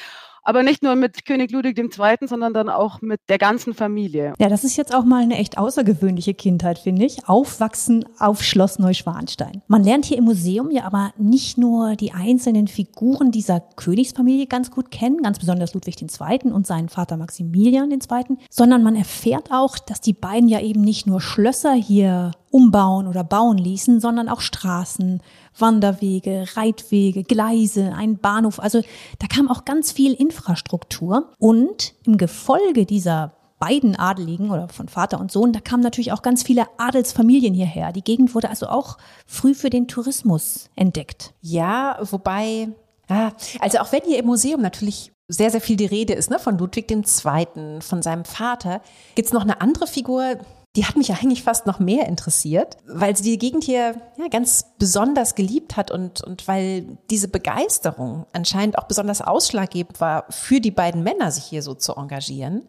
[0.46, 4.32] aber nicht nur mit König Ludwig II., sondern dann auch mit der ganzen Familie.
[4.38, 7.28] Ja, das ist jetzt auch mal eine echt außergewöhnliche Kindheit, finde ich.
[7.28, 9.62] Aufwachsen auf Schloss Neuschwanstein.
[9.66, 14.70] Man lernt hier im Museum ja aber nicht nur die einzelnen Figuren dieser Königsfamilie ganz
[14.70, 16.52] gut kennen, ganz besonders Ludwig II.
[16.52, 21.08] und seinen Vater Maximilian II., sondern man erfährt auch, dass die beiden ja eben nicht
[21.08, 25.20] nur Schlösser hier umbauen oder bauen ließen, sondern auch Straßen,
[25.58, 28.60] Wanderwege, Reitwege, Gleise, ein Bahnhof.
[28.60, 28.82] Also
[29.18, 31.32] da kam auch ganz viel Infrastruktur.
[31.38, 36.22] Und im Gefolge dieser beiden Adeligen oder von Vater und Sohn, da kamen natürlich auch
[36.22, 37.92] ganz viele Adelsfamilien hierher.
[37.92, 41.32] Die Gegend wurde also auch früh für den Tourismus entdeckt.
[41.40, 42.68] Ja, wobei,
[43.08, 46.38] ja, also auch wenn hier im Museum natürlich sehr, sehr viel die Rede ist, ne,
[46.38, 48.80] von Ludwig II., von seinem Vater,
[49.14, 50.36] gibt's noch eine andere Figur,
[50.76, 54.66] die hat mich eigentlich fast noch mehr interessiert, weil sie die Gegend hier ja, ganz
[54.78, 60.70] besonders geliebt hat und, und weil diese Begeisterung anscheinend auch besonders ausschlaggebend war, für die
[60.70, 62.68] beiden Männer sich hier so zu engagieren.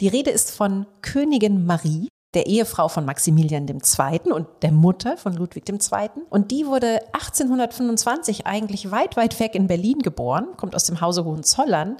[0.00, 4.32] Die Rede ist von Königin Marie, der Ehefrau von Maximilian II.
[4.32, 6.10] und der Mutter von Ludwig II.
[6.30, 11.24] Und die wurde 1825 eigentlich weit, weit weg in Berlin geboren, kommt aus dem Hause
[11.24, 11.96] Hohenzollern.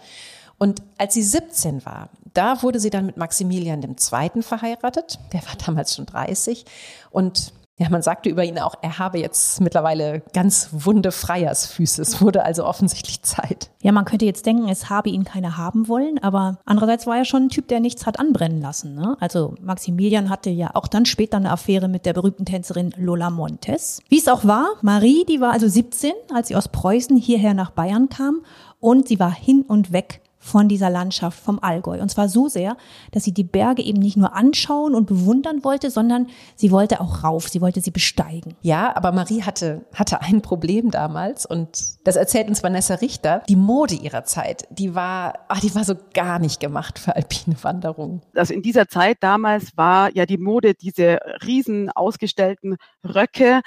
[0.59, 4.43] Und als sie 17 war, da wurde sie dann mit Maximilian II.
[4.43, 5.19] verheiratet.
[5.33, 6.65] Der war damals schon 30.
[7.11, 12.03] Und ja, man sagte über ihn auch, er habe jetzt mittlerweile ganz wunde Freiersfüße.
[12.03, 13.71] Es wurde also offensichtlich Zeit.
[13.81, 17.25] Ja, man könnte jetzt denken, es habe ihn keiner haben wollen, aber andererseits war er
[17.25, 18.97] schon ein Typ, der nichts hat anbrennen lassen.
[18.97, 19.17] Ne?
[19.21, 24.01] Also Maximilian hatte ja auch dann später eine Affäre mit der berühmten Tänzerin Lola Montes.
[24.09, 27.71] Wie es auch war, Marie, die war also 17, als sie aus Preußen hierher nach
[27.71, 28.41] Bayern kam
[28.81, 32.01] und sie war hin und weg von dieser Landschaft vom Allgäu.
[32.01, 32.77] Und zwar so sehr,
[33.11, 37.25] dass sie die Berge eben nicht nur anschauen und bewundern wollte, sondern sie wollte auch
[37.25, 38.57] rauf, sie wollte sie besteigen.
[38.63, 43.43] Ja, aber Marie hatte, hatte ein Problem damals und das erzählt uns Vanessa Richter.
[43.49, 47.57] Die Mode ihrer Zeit, die war, ach, die war so gar nicht gemacht für alpine
[47.63, 48.23] Wanderungen.
[48.35, 53.61] Also in dieser Zeit damals war ja die Mode diese riesen ausgestellten Röcke,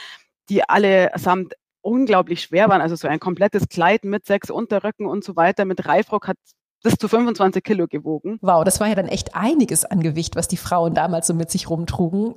[0.49, 2.81] die allesamt unglaublich schwer waren.
[2.81, 6.37] Also so ein komplettes Kleid mit sechs Unterröcken und so weiter mit Reifrock hat
[6.83, 8.39] bis zu 25 Kilo gewogen.
[8.41, 11.51] Wow, das war ja dann echt einiges an Gewicht, was die Frauen damals so mit
[11.51, 12.35] sich rumtrugen.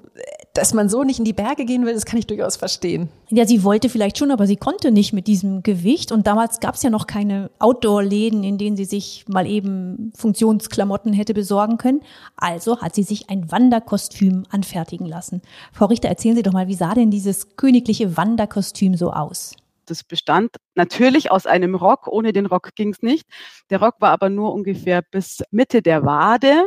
[0.52, 3.09] Dass man so nicht in die Berge gehen will, das kann ich durchaus verstehen.
[3.30, 6.12] Ja, sie wollte vielleicht schon, aber sie konnte nicht mit diesem Gewicht.
[6.12, 11.12] Und damals gab es ja noch keine Outdoor-Läden, in denen sie sich mal eben Funktionsklamotten
[11.12, 12.02] hätte besorgen können.
[12.37, 15.42] Also hat sie sich ein Wanderkostüm anfertigen lassen.
[15.72, 19.57] Frau Richter, erzählen Sie doch mal, wie sah denn dieses königliche Wanderkostüm so aus?
[19.87, 22.09] Das bestand natürlich aus einem Rock.
[22.09, 23.27] Ohne den Rock ging es nicht.
[23.70, 26.64] Der Rock war aber nur ungefähr bis Mitte der Wade.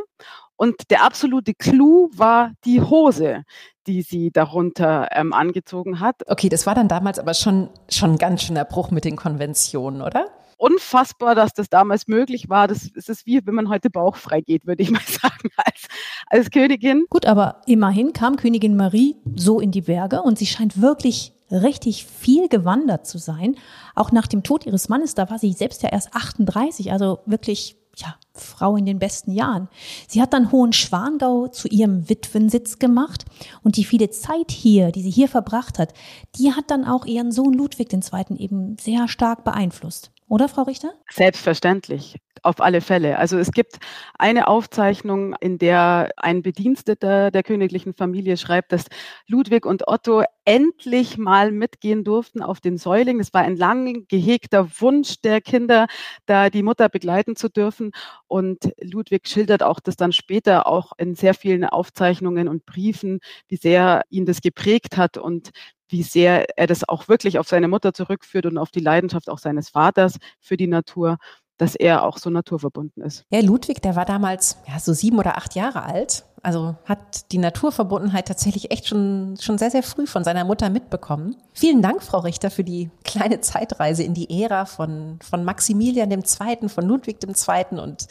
[0.56, 3.44] Und der absolute Clou war die Hose,
[3.86, 6.16] die sie darunter ähm, angezogen hat.
[6.28, 10.02] Okay, das war dann damals aber schon, schon ein ganz schöner Bruch mit den Konventionen,
[10.02, 10.26] oder?
[10.58, 12.68] unfassbar, dass das damals möglich war.
[12.68, 15.88] Das, das ist wie, wenn man heute bauchfrei geht, würde ich mal sagen, als,
[16.28, 17.06] als Königin.
[17.10, 22.06] Gut, aber immerhin kam Königin Marie so in die Berge und sie scheint wirklich richtig
[22.06, 23.56] viel gewandert zu sein.
[23.96, 27.78] Auch nach dem Tod ihres Mannes, da war sie selbst ja erst 38, also wirklich,
[27.96, 29.70] ja, Frau in den besten Jahren.
[30.08, 33.26] Sie hat dann Hohenschwangau zu ihrem Witwensitz gemacht
[33.64, 35.94] und die viele Zeit hier, die sie hier verbracht hat,
[36.36, 38.38] die hat dann auch ihren Sohn Ludwig II.
[38.38, 40.12] eben sehr stark beeinflusst.
[40.30, 40.92] Oder, Frau Richter?
[41.10, 43.17] Selbstverständlich, auf alle Fälle.
[43.17, 43.78] Also es gibt
[44.17, 48.86] eine Aufzeichnung, in der ein Bediensteter der königlichen Familie schreibt, dass
[49.28, 53.19] Ludwig und Otto endlich mal mitgehen durften auf den Säuling.
[53.19, 55.88] Es war ein lang gehegter Wunsch der Kinder,
[56.26, 57.91] da die Mutter begleiten zu dürfen.
[58.28, 63.19] Und Ludwig schildert auch das dann später auch in sehr vielen Aufzeichnungen und Briefen,
[63.50, 65.52] wie sehr ihn das geprägt hat und
[65.89, 69.39] wie sehr er das auch wirklich auf seine Mutter zurückführt und auf die Leidenschaft auch
[69.39, 71.17] seines Vaters für die Natur,
[71.58, 73.26] dass er auch so naturverbunden ist.
[73.30, 76.24] Ja, Ludwig, der war damals ja, so sieben oder acht Jahre alt.
[76.43, 81.36] Also hat die Naturverbundenheit tatsächlich echt schon, schon sehr, sehr früh von seiner Mutter mitbekommen.
[81.54, 86.70] Vielen Dank, Frau Richter, für die kleine Zeitreise in die Ära von, von Maximilian II.,
[86.70, 87.80] von Ludwig II.
[87.80, 88.08] und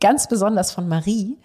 [0.00, 1.38] ganz besonders von Marie.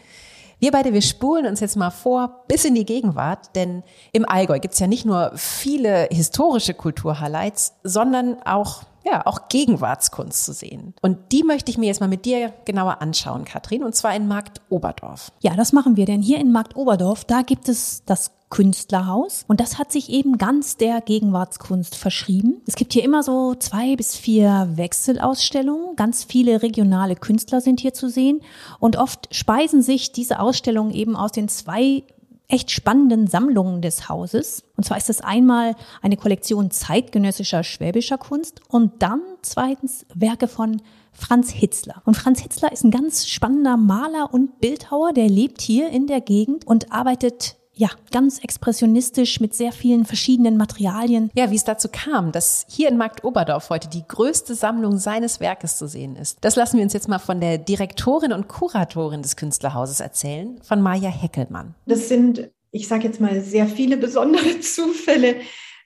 [0.60, 3.82] Wir beide, wir spulen uns jetzt mal vor bis in die Gegenwart, denn
[4.12, 10.54] im Allgäu gibt's ja nicht nur viele historische Kulturhighlights, sondern auch ja, auch Gegenwartskunst zu
[10.54, 10.94] sehen.
[11.02, 14.28] Und die möchte ich mir jetzt mal mit dir genauer anschauen, Katrin, und zwar in
[14.28, 15.32] Markt Oberdorf.
[15.40, 19.46] Ja, das machen wir, denn hier in Markt Oberdorf, da gibt es das Künstlerhaus.
[19.48, 22.62] Und das hat sich eben ganz der Gegenwartskunst verschrieben.
[22.66, 25.96] Es gibt hier immer so zwei bis vier Wechselausstellungen.
[25.96, 28.42] Ganz viele regionale Künstler sind hier zu sehen.
[28.80, 32.04] Und oft speisen sich diese Ausstellungen eben aus den zwei
[32.50, 34.64] echt spannenden Sammlungen des Hauses.
[34.76, 40.82] Und zwar ist es einmal eine Kollektion zeitgenössischer schwäbischer Kunst und dann zweitens Werke von
[41.14, 42.02] Franz Hitzler.
[42.06, 46.22] Und Franz Hitzler ist ein ganz spannender Maler und Bildhauer, der lebt hier in der
[46.22, 51.32] Gegend und arbeitet ja, ganz expressionistisch mit sehr vielen verschiedenen Materialien.
[51.34, 55.40] Ja, wie es dazu kam, dass hier in Markt Oberdorf heute die größte Sammlung seines
[55.40, 56.40] Werkes zu sehen ist.
[56.42, 60.82] Das lassen wir uns jetzt mal von der Direktorin und Kuratorin des Künstlerhauses erzählen, von
[60.82, 61.74] Maja Heckelmann.
[61.86, 65.36] Das sind, ich sage jetzt mal, sehr viele besondere Zufälle.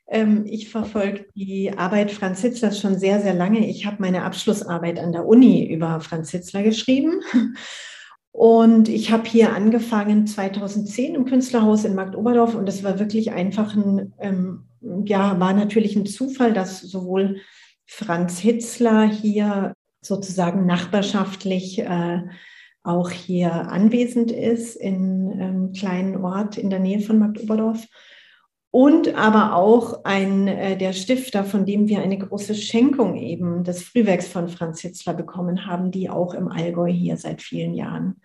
[0.07, 3.67] Ähm, ich verfolge die Arbeit Franz Hitzlers schon sehr, sehr lange.
[3.67, 7.21] Ich habe meine Abschlussarbeit an der Uni über Franz Hitzler geschrieben.
[8.33, 13.75] Und ich habe hier angefangen 2010 im Künstlerhaus in Marktoberdorf und das war wirklich einfach
[13.75, 14.65] ein, ähm,
[15.05, 17.41] ja, war natürlich ein Zufall, dass sowohl
[17.85, 22.23] Franz Hitzler hier sozusagen nachbarschaftlich äh,
[22.81, 27.85] auch hier anwesend ist in einem ähm, kleinen Ort in der Nähe von Magdoberdorf.
[28.75, 33.83] Und aber auch ein, äh, der Stifter, von dem wir eine große Schenkung eben des
[33.83, 38.19] Frühwerks von Franz Hitzler bekommen haben, die auch im Allgäu hier seit vielen Jahren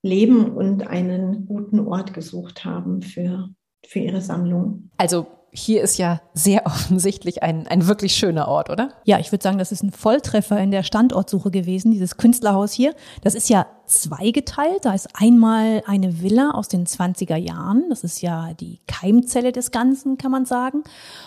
[0.00, 3.50] leben und einen guten Ort gesucht haben für,
[3.86, 4.88] für ihre Sammlung.
[4.96, 8.90] Also hier ist ja sehr offensichtlich ein, ein wirklich schöner Ort, oder?
[9.04, 12.94] Ja, ich würde sagen, das ist ein Volltreffer in der Standortsuche gewesen, dieses Künstlerhaus hier.
[13.22, 14.86] Das ist ja zweigeteilt.
[14.86, 17.84] Da ist einmal eine Villa aus den 20er Jahren.
[17.90, 20.84] Das ist ja die Keimzelle des Ganzen, kann man sagen.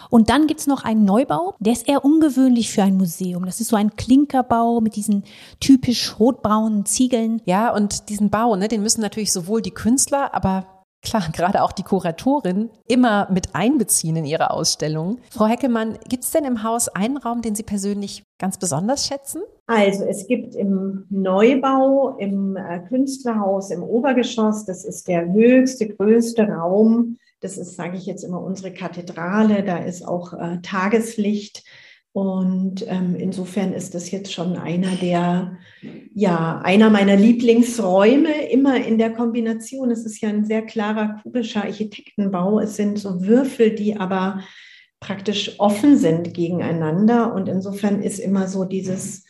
[0.09, 1.55] Und dann gibt's noch einen Neubau.
[1.59, 3.45] Der ist eher ungewöhnlich für ein Museum.
[3.45, 5.23] Das ist so ein Klinkerbau mit diesen
[5.59, 7.41] typisch rotbraunen Ziegeln.
[7.45, 10.65] Ja, und diesen Bau, ne, den müssen natürlich sowohl die Künstler, aber
[11.05, 15.19] klar, gerade auch die Kuratorin immer mit einbeziehen in ihre Ausstellung.
[15.31, 19.41] Frau Heckelmann, gibt es denn im Haus einen Raum, den Sie persönlich ganz besonders schätzen?
[19.67, 26.47] Also es gibt im Neubau, im äh, Künstlerhaus, im Obergeschoss, das ist der höchste, größte
[26.47, 27.17] Raum.
[27.39, 29.63] Das ist, sage ich jetzt immer, unsere Kathedrale.
[29.63, 31.63] Da ist auch äh, Tageslicht.
[32.15, 35.57] Und ähm, insofern ist das jetzt schon einer der,
[36.13, 39.91] ja, einer meiner Lieblingsräume, immer in der Kombination.
[39.91, 42.61] Es ist ja ein sehr klarer kubischer Architektenbau.
[42.61, 44.39] Es sind so Würfel, die aber
[45.01, 47.33] praktisch offen sind gegeneinander.
[47.33, 49.25] Und insofern ist immer so dieses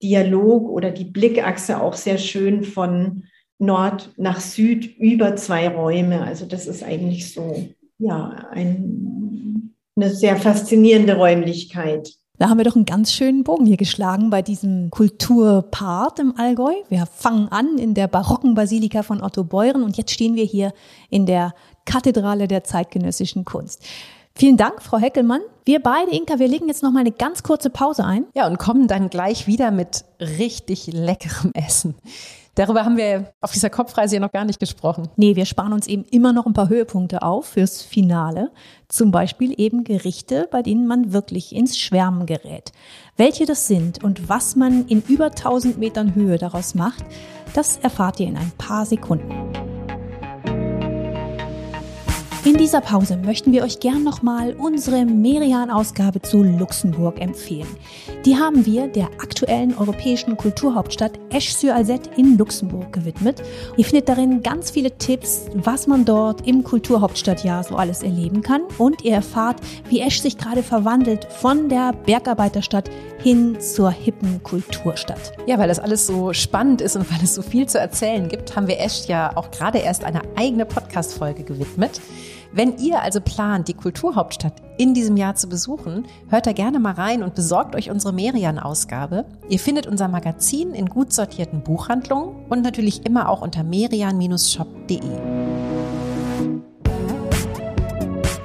[0.00, 3.24] Dialog oder die Blickachse auch sehr schön von
[3.58, 6.22] Nord nach Süd über zwei Räume.
[6.22, 12.19] Also das ist eigentlich so, ja, ein, eine sehr faszinierende Räumlichkeit.
[12.40, 16.72] Da haben wir doch einen ganz schönen Bogen hier geschlagen bei diesem Kulturpart im Allgäu.
[16.88, 20.72] Wir fangen an in der barocken Basilika von Otto Beuren und jetzt stehen wir hier
[21.10, 21.52] in der
[21.84, 23.84] Kathedrale der zeitgenössischen Kunst.
[24.34, 25.42] Vielen Dank, Frau Heckelmann.
[25.66, 28.24] Wir beide, Inka, wir legen jetzt noch mal eine ganz kurze Pause ein.
[28.34, 31.94] Ja, und kommen dann gleich wieder mit richtig leckerem Essen.
[32.54, 35.08] Darüber haben wir auf dieser Kopfreise ja noch gar nicht gesprochen.
[35.16, 38.50] Nee, wir sparen uns eben immer noch ein paar Höhepunkte auf fürs Finale.
[38.88, 42.72] Zum Beispiel eben Gerichte, bei denen man wirklich ins Schwärmen gerät.
[43.16, 47.04] Welche das sind und was man in über 1000 Metern Höhe daraus macht,
[47.54, 49.79] das erfahrt ihr in ein paar Sekunden.
[52.42, 57.68] In dieser Pause möchten wir euch gern nochmal unsere Merian-Ausgabe zu Luxemburg empfehlen.
[58.24, 63.42] Die haben wir der aktuellen europäischen Kulturhauptstadt Esch-sur-Alzette in Luxemburg gewidmet.
[63.76, 68.62] Ihr findet darin ganz viele Tipps, was man dort im Kulturhauptstadtjahr so alles erleben kann.
[68.78, 72.88] Und ihr erfahrt, wie Esch sich gerade verwandelt von der Bergarbeiterstadt
[73.22, 75.32] hin zur hippen Kulturstadt.
[75.46, 78.56] Ja, weil das alles so spannend ist und weil es so viel zu erzählen gibt,
[78.56, 82.00] haben wir Esch ja auch gerade erst eine eigene Podcast-Folge gewidmet.
[82.52, 86.94] Wenn ihr also plant, die Kulturhauptstadt in diesem Jahr zu besuchen, hört da gerne mal
[86.94, 89.24] rein und besorgt euch unsere Merian-Ausgabe.
[89.48, 95.00] Ihr findet unser Magazin in gut sortierten Buchhandlungen und natürlich immer auch unter merian-shop.de.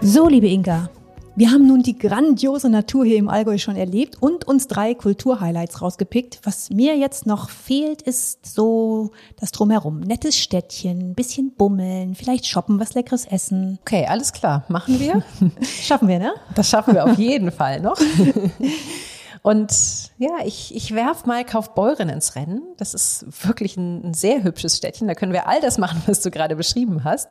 [0.02, 0.90] So, liebe Inka,
[1.38, 5.82] wir haben nun die grandiose Natur hier im Allgäu schon erlebt und uns drei Kulturhighlights
[5.82, 6.40] rausgepickt.
[6.44, 10.00] Was mir jetzt noch fehlt, ist so das Drumherum.
[10.00, 13.80] Nettes Städtchen, bisschen bummeln, vielleicht shoppen, was leckeres essen.
[13.82, 14.64] Okay, alles klar.
[14.70, 15.24] Machen wir?
[15.62, 16.34] schaffen wir, ne?
[16.56, 17.98] Das schaffen wir auf jeden Fall noch.
[19.42, 19.74] Und
[20.18, 22.64] ja, ich, ich werf mal Kaufbeuren ins Rennen.
[22.78, 25.08] Das ist wirklich ein, ein sehr hübsches Städtchen.
[25.08, 27.28] Da können wir all das machen, was du gerade beschrieben hast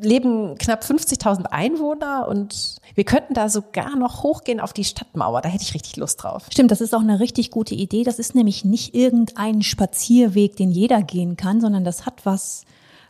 [0.00, 5.40] leben knapp 50.000 Einwohner und wir könnten da sogar noch hochgehen auf die Stadtmauer.
[5.40, 6.46] Da hätte ich richtig Lust drauf.
[6.50, 8.04] Stimmt, das ist auch eine richtig gute Idee.
[8.04, 12.64] Das ist nämlich nicht irgendein Spazierweg, den jeder gehen kann, sondern das hat was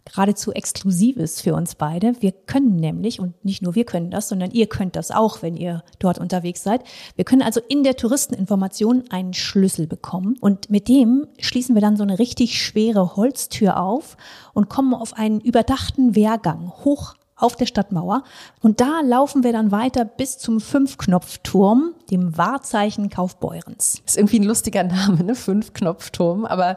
[0.09, 2.15] geradezu Exklusives für uns beide.
[2.21, 5.57] Wir können nämlich, und nicht nur wir können das, sondern ihr könnt das auch, wenn
[5.57, 6.83] ihr dort unterwegs seid.
[7.17, 11.97] Wir können also in der Touristeninformation einen Schlüssel bekommen und mit dem schließen wir dann
[11.97, 14.17] so eine richtig schwere Holztür auf
[14.55, 18.25] und kommen auf einen überdachten Wehrgang hoch auf der Stadtmauer.
[18.61, 24.03] Und da laufen wir dann weiter bis zum Fünfknopfturm, dem Wahrzeichen Kaufbeurens.
[24.05, 25.35] Ist irgendwie ein lustiger Name, ne?
[25.35, 26.45] Fünfknopfturm.
[26.45, 26.75] Aber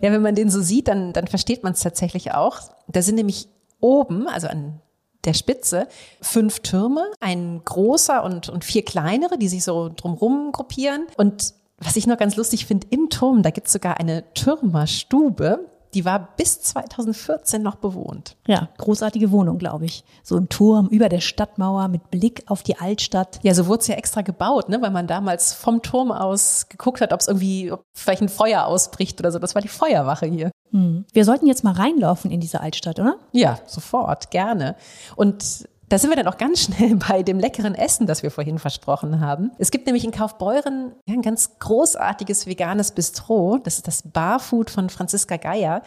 [0.00, 2.60] ja, wenn man den so sieht, dann, dann versteht man es tatsächlich auch.
[2.88, 3.48] Da sind nämlich
[3.80, 4.80] oben, also an
[5.24, 5.88] der Spitze,
[6.20, 11.06] fünf Türme, ein großer und, und vier kleinere, die sich so drumrum gruppieren.
[11.16, 16.04] Und was ich noch ganz lustig finde, im Turm, da gibt's sogar eine Türmerstube die
[16.04, 18.36] war bis 2014 noch bewohnt.
[18.46, 20.04] Ja, großartige Wohnung, glaube ich.
[20.22, 23.40] So im Turm über der Stadtmauer mit Blick auf die Altstadt.
[23.42, 27.00] Ja, so wurde es ja extra gebaut, ne, weil man damals vom Turm aus geguckt
[27.00, 29.38] hat, ob es irgendwie, ob vielleicht ein Feuer ausbricht oder so.
[29.38, 30.50] Das war die Feuerwache hier.
[30.70, 31.04] Hm.
[31.12, 33.16] Wir sollten jetzt mal reinlaufen in diese Altstadt, oder?
[33.32, 34.76] Ja, sofort, gerne.
[35.16, 38.58] Und Da sind wir dann auch ganz schnell bei dem leckeren Essen, das wir vorhin
[38.58, 39.50] versprochen haben.
[39.58, 43.58] Es gibt nämlich in Kaufbeuren ein ganz großartiges veganes Bistro.
[43.62, 45.82] Das ist das Barfood von Franziska Geier.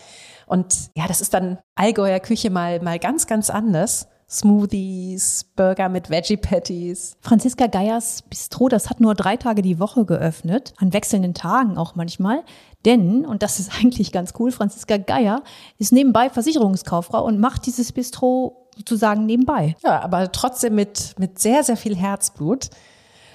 [0.45, 4.07] Und ja, das ist dann Allgäuer Küche mal, mal ganz, ganz anders.
[4.29, 7.15] Smoothies, Burger mit Veggie Patties.
[7.21, 11.95] Franziska Geiers Bistro, das hat nur drei Tage die Woche geöffnet, an wechselnden Tagen auch
[11.95, 12.43] manchmal.
[12.85, 15.43] Denn, und das ist eigentlich ganz cool, Franziska Geier
[15.77, 19.75] ist nebenbei Versicherungskauffrau und macht dieses Bistro sozusagen nebenbei.
[19.83, 22.69] Ja, aber trotzdem mit, mit sehr, sehr viel Herzblut.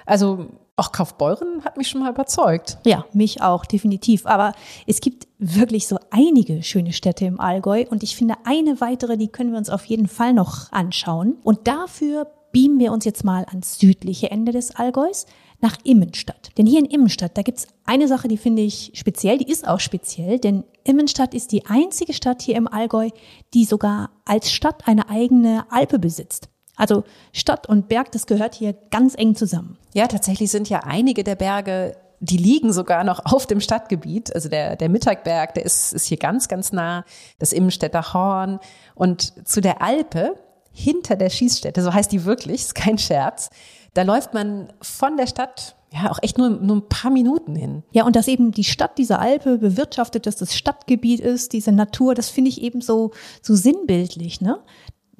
[0.06, 0.48] Also
[0.80, 2.78] auch Kaufbeuren hat mich schon mal überzeugt.
[2.86, 4.26] Ja, mich auch, definitiv.
[4.26, 4.52] Aber
[4.86, 9.28] es gibt wirklich so einige schöne Städte im Allgäu und ich finde eine weitere, die
[9.28, 11.36] können wir uns auf jeden Fall noch anschauen.
[11.44, 15.26] Und dafür beamen wir uns jetzt mal ans südliche Ende des Allgäus
[15.60, 16.50] nach Immenstadt.
[16.56, 19.80] Denn hier in Immenstadt, da gibt's eine Sache, die finde ich speziell, die ist auch
[19.80, 23.10] speziell, denn Immenstadt ist die einzige Stadt hier im Allgäu,
[23.52, 26.48] die sogar als Stadt eine eigene Alpe besitzt.
[26.80, 29.76] Also Stadt und Berg, das gehört hier ganz eng zusammen.
[29.92, 34.34] Ja, tatsächlich sind ja einige der Berge die liegen sogar noch auf dem Stadtgebiet.
[34.34, 37.04] Also der, der Mittagberg, der ist, ist hier ganz, ganz nah,
[37.38, 38.60] das Immenstädter Horn.
[38.94, 40.34] Und zu der Alpe,
[40.70, 43.48] hinter der Schießstätte, so heißt die wirklich, ist kein Scherz,
[43.94, 47.82] da läuft man von der Stadt ja auch echt nur, nur ein paar Minuten hin.
[47.90, 52.14] Ja, und dass eben die Stadt dieser Alpe bewirtschaftet, dass das Stadtgebiet ist, diese Natur,
[52.14, 53.10] das finde ich eben so,
[53.42, 54.60] so sinnbildlich, ne?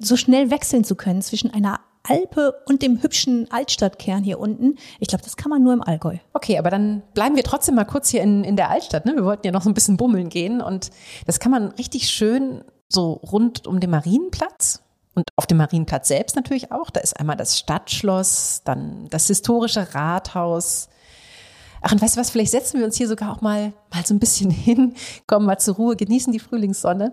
[0.00, 4.76] So schnell wechseln zu können zwischen einer Alpe und dem hübschen Altstadtkern hier unten.
[4.98, 6.16] Ich glaube, das kann man nur im Allgäu.
[6.32, 9.04] Okay, aber dann bleiben wir trotzdem mal kurz hier in, in der Altstadt.
[9.04, 9.14] Ne?
[9.14, 10.90] Wir wollten ja noch so ein bisschen bummeln gehen und
[11.26, 14.82] das kann man richtig schön so rund um den Marienplatz
[15.14, 16.90] und auf dem Marienplatz selbst natürlich auch.
[16.90, 20.88] Da ist einmal das Stadtschloss, dann das historische Rathaus.
[21.83, 24.14] Ach, und weißt du was, vielleicht setzen wir uns hier sogar auch mal, mal so
[24.14, 24.95] ein bisschen hin,
[25.27, 27.12] kommen mal zur Ruhe, genießen die Frühlingssonne.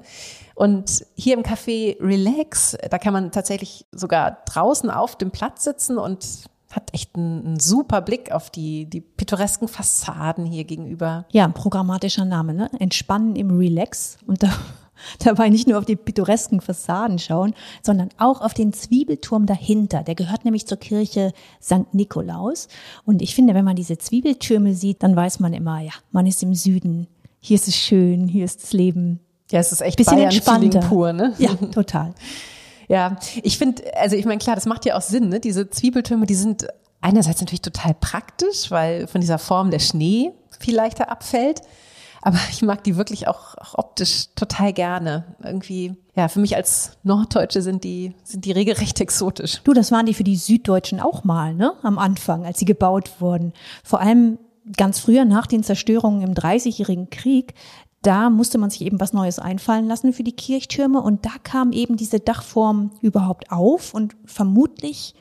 [0.55, 5.97] Und hier im Café Relax, da kann man tatsächlich sogar draußen auf dem Platz sitzen
[5.97, 6.25] und
[6.71, 11.25] hat echt einen, einen, super Blick auf die, die pittoresken Fassaden hier gegenüber.
[11.31, 12.69] Ja, ein programmatischer Name, ne?
[12.79, 14.17] Entspannen im Relax.
[14.27, 14.49] Und da
[15.23, 20.03] dabei nicht nur auf die pittoresken Fassaden schauen, sondern auch auf den Zwiebelturm dahinter.
[20.03, 21.93] Der gehört nämlich zur Kirche St.
[21.93, 22.67] Nikolaus.
[23.05, 26.43] Und ich finde, wenn man diese Zwiebeltürme sieht, dann weiß man immer, ja, man ist
[26.43, 27.07] im Süden.
[27.39, 29.19] Hier ist es schön, hier ist das Leben.
[29.51, 31.33] Ja, es ist echt bisschen entspannter pur, ne?
[31.37, 32.13] Ja, total.
[32.89, 35.41] Ja, ich finde, also ich meine, klar, das macht ja auch Sinn, ne?
[35.41, 36.67] Diese Zwiebeltürme, die sind
[37.01, 41.61] einerseits natürlich total praktisch, weil von dieser Form der Schnee viel leichter abfällt.
[42.27, 45.23] Aber ich mag die wirklich auch, auch optisch total gerne.
[45.41, 49.61] Irgendwie, ja, für mich als Norddeutsche sind die, sind die regelrecht exotisch.
[49.63, 51.71] Du, das waren die für die Süddeutschen auch mal, ne?
[51.83, 53.53] Am Anfang, als sie gebaut wurden.
[53.81, 54.39] Vor allem
[54.75, 57.53] ganz früher nach den Zerstörungen im Dreißigjährigen Krieg,
[58.01, 61.71] da musste man sich eben was Neues einfallen lassen für die Kirchtürme und da kam
[61.71, 65.15] eben diese Dachform überhaupt auf und vermutlich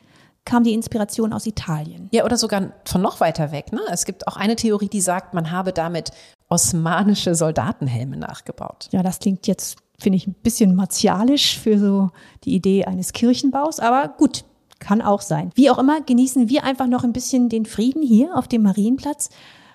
[0.46, 2.08] kam die Inspiration aus Italien.
[2.12, 3.72] Ja, oder sogar von noch weiter weg.
[3.72, 3.80] Ne?
[3.90, 6.12] Es gibt auch eine Theorie, die sagt, man habe damit
[6.48, 8.88] osmanische Soldatenhelme nachgebaut.
[8.92, 12.10] Ja, das klingt jetzt, finde ich, ein bisschen martialisch für so
[12.44, 14.44] die Idee eines Kirchenbaus, aber gut,
[14.78, 15.50] kann auch sein.
[15.54, 19.30] Wie auch immer, genießen wir einfach noch ein bisschen den Frieden hier auf dem Marienplatz.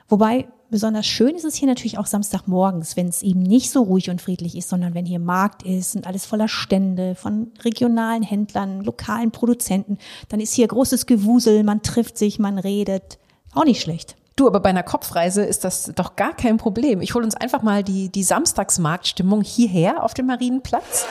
[0.08, 4.10] Wobei besonders schön ist es hier natürlich auch Samstagmorgens, wenn es eben nicht so ruhig
[4.10, 8.82] und friedlich ist, sondern wenn hier Markt ist und alles voller Stände von regionalen Händlern,
[8.82, 9.98] lokalen Produzenten.
[10.30, 13.20] Dann ist hier großes Gewusel, man trifft sich, man redet.
[13.54, 14.16] Auch nicht schlecht.
[14.42, 17.00] Du, aber bei einer Kopfreise ist das doch gar kein Problem.
[17.02, 21.06] Ich hole uns einfach mal die, die Samstagsmarktstimmung hierher auf dem Marienplatz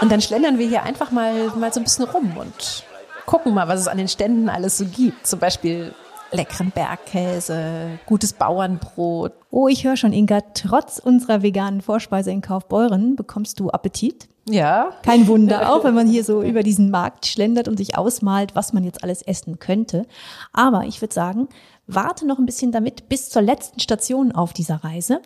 [0.00, 2.84] und dann schlendern wir hier einfach mal, mal so ein bisschen rum und
[3.26, 5.26] gucken mal, was es an den Ständen alles so gibt.
[5.26, 5.96] Zum Beispiel
[6.30, 9.32] leckeren Bergkäse, gutes Bauernbrot.
[9.50, 14.28] Oh, ich höre schon, Inga, trotz unserer veganen Vorspeise in Kaufbeuren bekommst du Appetit.
[14.48, 14.92] Ja.
[15.02, 18.72] Kein Wunder, auch wenn man hier so über diesen Markt schlendert und sich ausmalt, was
[18.72, 20.06] man jetzt alles essen könnte.
[20.52, 21.48] Aber ich würde sagen,
[21.86, 25.20] warte noch ein bisschen damit bis zur letzten Station auf dieser Reise.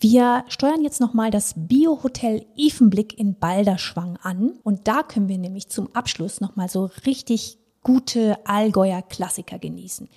[0.00, 5.68] Wir steuern jetzt nochmal das Biohotel Ifenblick in Balderschwang an und da können wir nämlich
[5.68, 10.08] zum Abschluss nochmal so richtig gute Allgäuer Klassiker genießen.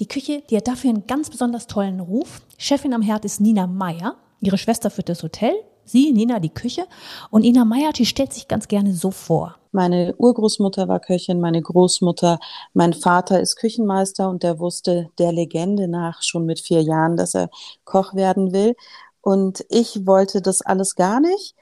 [0.00, 2.40] Die Küche, die hat dafür einen ganz besonders tollen Ruf.
[2.56, 4.16] Chefin am Herd ist Nina Meyer.
[4.40, 5.52] Ihre Schwester führt das Hotel.
[5.84, 6.86] Sie, Nina, die Küche.
[7.30, 9.56] Und Nina Meyer, die stellt sich ganz gerne so vor.
[9.76, 12.38] Meine Urgroßmutter war Köchin, meine Großmutter,
[12.72, 17.34] mein Vater ist Küchenmeister und der wusste der Legende nach schon mit vier Jahren, dass
[17.34, 17.50] er
[17.84, 18.74] Koch werden will.
[19.20, 21.54] Und ich wollte das alles gar nicht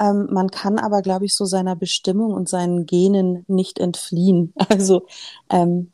[0.00, 4.54] ähm, man kann aber, glaube ich, so seiner Bestimmung und seinen Genen nicht entfliehen.
[4.68, 5.06] Also
[5.50, 5.90] ähm,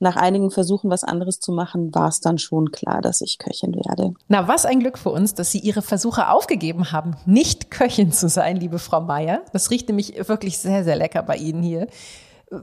[0.00, 3.74] nach einigen Versuchen, was anderes zu machen, war es dann schon klar, dass ich Köchin
[3.74, 4.14] werde.
[4.28, 8.28] Na, was ein Glück für uns, dass Sie Ihre Versuche aufgegeben haben, nicht Köchin zu
[8.28, 9.42] sein, liebe Frau Meier.
[9.52, 11.88] Das riecht nämlich wirklich sehr, sehr lecker bei Ihnen hier.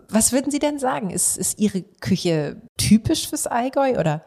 [0.09, 1.09] Was würden Sie denn sagen?
[1.09, 4.23] Ist, ist Ihre Küche typisch fürs Allgäu oder?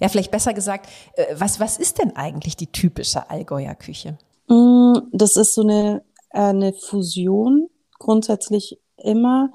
[0.00, 4.18] Ja, vielleicht besser gesagt, äh, was, was ist denn eigentlich die typische Allgäuer Küche?
[4.48, 9.50] Mm, das ist so eine, eine Fusion grundsätzlich immer.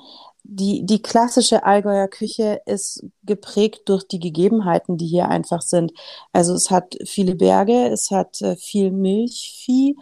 [0.50, 5.92] Die, die klassische Allgäuer Küche ist geprägt durch die Gegebenheiten, die hier einfach sind.
[6.32, 9.98] Also es hat viele Berge, es hat äh, viel Milchvieh,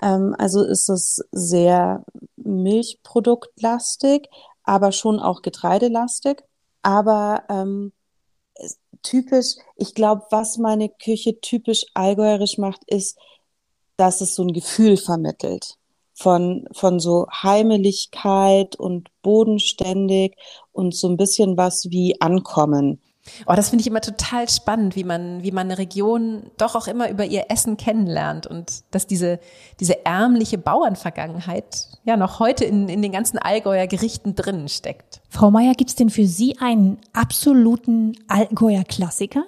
[0.00, 2.04] ähm, also ist es sehr
[2.36, 4.28] milchproduktlastig,
[4.62, 6.44] aber schon auch getreidelastig.
[6.82, 7.92] Aber ähm,
[9.02, 13.18] typisch, ich glaube, was meine Küche typisch allgäuerisch macht, ist,
[13.96, 15.77] dass es so ein Gefühl vermittelt
[16.18, 20.34] von, von so Heimeligkeit und bodenständig
[20.72, 23.00] und so ein bisschen was wie Ankommen.
[23.46, 26.88] Oh, das finde ich immer total spannend, wie man, wie man eine Region doch auch
[26.88, 29.38] immer über ihr Essen kennenlernt und dass diese,
[29.80, 35.20] diese ärmliche Bauernvergangenheit ja noch heute in, in den ganzen Allgäuer Gerichten drinnen steckt.
[35.28, 39.44] Frau Meier, gibt es denn für Sie einen absoluten Allgäuer Klassiker?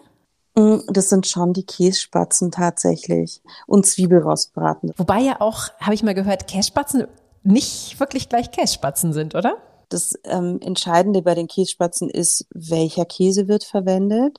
[0.54, 4.92] Mm, das sind schon die Kässpatzen tatsächlich und Zwiebelrostbraten.
[4.96, 7.06] Wobei ja auch, habe ich mal gehört, Kässpatzen
[7.42, 9.56] nicht wirklich gleich Kässpatzen sind, oder?
[9.88, 14.38] Das ähm, Entscheidende bei den Kässpatzen ist, welcher Käse wird verwendet.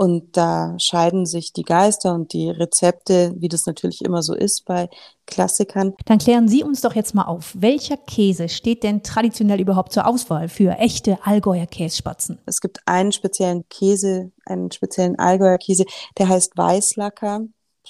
[0.00, 4.64] Und da scheiden sich die Geister und die Rezepte, wie das natürlich immer so ist
[4.64, 4.88] bei
[5.26, 5.92] Klassikern.
[6.06, 10.06] Dann klären Sie uns doch jetzt mal auf, welcher Käse steht denn traditionell überhaupt zur
[10.06, 12.38] Auswahl für echte Allgäuer Kässpatzen?
[12.46, 15.84] Es gibt einen speziellen Käse, einen speziellen Allgäuer Käse,
[16.16, 17.42] der heißt Weißlacker.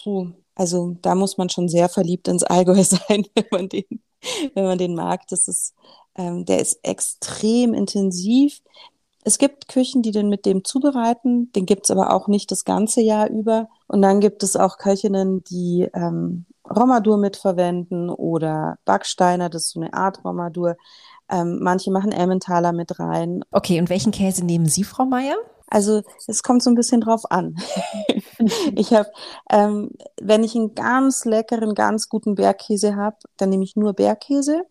[0.03, 4.03] Puh, also da muss man schon sehr verliebt ins Allgäu sein, wenn man den,
[4.55, 5.29] wenn man den mag.
[5.29, 5.75] Das ist
[6.17, 8.63] ähm, der ist extrem intensiv.
[9.23, 13.03] Es gibt Küchen, die den mit dem zubereiten, den gibt's aber auch nicht das ganze
[13.03, 13.68] Jahr über.
[13.87, 19.81] Und dann gibt es auch Köchinnen, die ähm, Romadur mitverwenden oder Backsteiner, das ist so
[19.81, 20.77] eine Art Romadur.
[21.29, 23.43] Ähm, manche machen Emmentaler mit rein.
[23.51, 25.37] Okay, und welchen Käse nehmen Sie, Frau Meier?
[25.68, 27.57] Also es kommt so ein bisschen drauf an.
[28.75, 29.09] ich habe,
[29.49, 34.64] ähm, wenn ich einen ganz leckeren, ganz guten Bergkäse habe, dann nehme ich nur Bergkäse.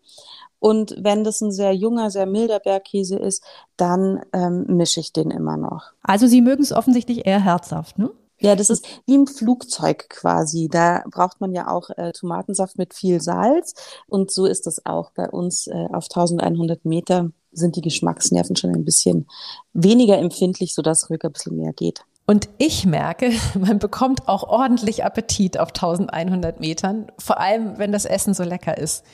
[0.60, 3.42] Und wenn das ein sehr junger, sehr milder Bergkäse ist,
[3.76, 5.92] dann ähm, mische ich den immer noch.
[6.02, 8.10] Also Sie mögen es offensichtlich eher herzhaft, ne?
[8.42, 10.68] Ja, das ist wie im Flugzeug quasi.
[10.70, 13.74] Da braucht man ja auch äh, Tomatensaft mit viel Salz.
[14.06, 18.74] Und so ist das auch bei uns äh, auf 1100 Meter sind die Geschmacksnerven schon
[18.74, 19.26] ein bisschen
[19.72, 22.04] weniger empfindlich, sodass ruhig ein bisschen mehr geht.
[22.26, 28.04] Und ich merke, man bekommt auch ordentlich Appetit auf 1100 Metern, vor allem wenn das
[28.04, 29.04] Essen so lecker ist.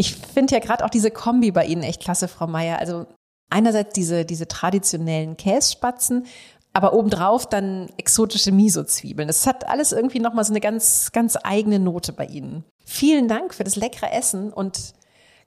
[0.00, 2.78] Ich finde ja gerade auch diese Kombi bei Ihnen echt klasse, Frau Meier.
[2.78, 3.04] Also
[3.50, 6.24] einerseits diese, diese traditionellen Kässpatzen,
[6.72, 9.28] aber obendrauf dann exotische Miso-Zwiebeln.
[9.28, 12.64] Das hat alles irgendwie nochmal so eine ganz, ganz eigene Note bei Ihnen.
[12.82, 14.94] Vielen Dank für das leckere Essen und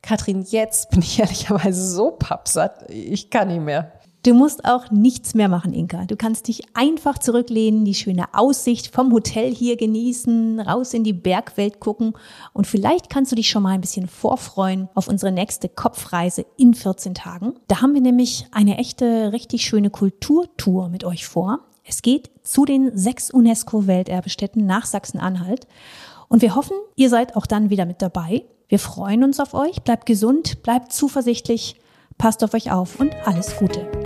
[0.04, 3.92] Katrin, jetzt bin ich ehrlicherweise so pappsatt, ich kann nicht mehr.
[4.26, 6.06] Du musst auch nichts mehr machen, Inka.
[6.06, 11.12] Du kannst dich einfach zurücklehnen, die schöne Aussicht vom Hotel hier genießen, raus in die
[11.12, 12.14] Bergwelt gucken
[12.54, 16.74] und vielleicht kannst du dich schon mal ein bisschen vorfreuen auf unsere nächste Kopfreise in
[16.74, 17.56] 14 Tagen.
[17.68, 21.60] Da haben wir nämlich eine echte, richtig schöne Kulturtour mit euch vor.
[21.84, 25.68] Es geht zu den sechs UNESCO-Welterbestätten nach Sachsen-Anhalt
[26.30, 28.46] und wir hoffen, ihr seid auch dann wieder mit dabei.
[28.70, 29.82] Wir freuen uns auf euch.
[29.84, 31.76] Bleibt gesund, bleibt zuversichtlich,
[32.18, 34.03] passt auf euch auf und alles Gute.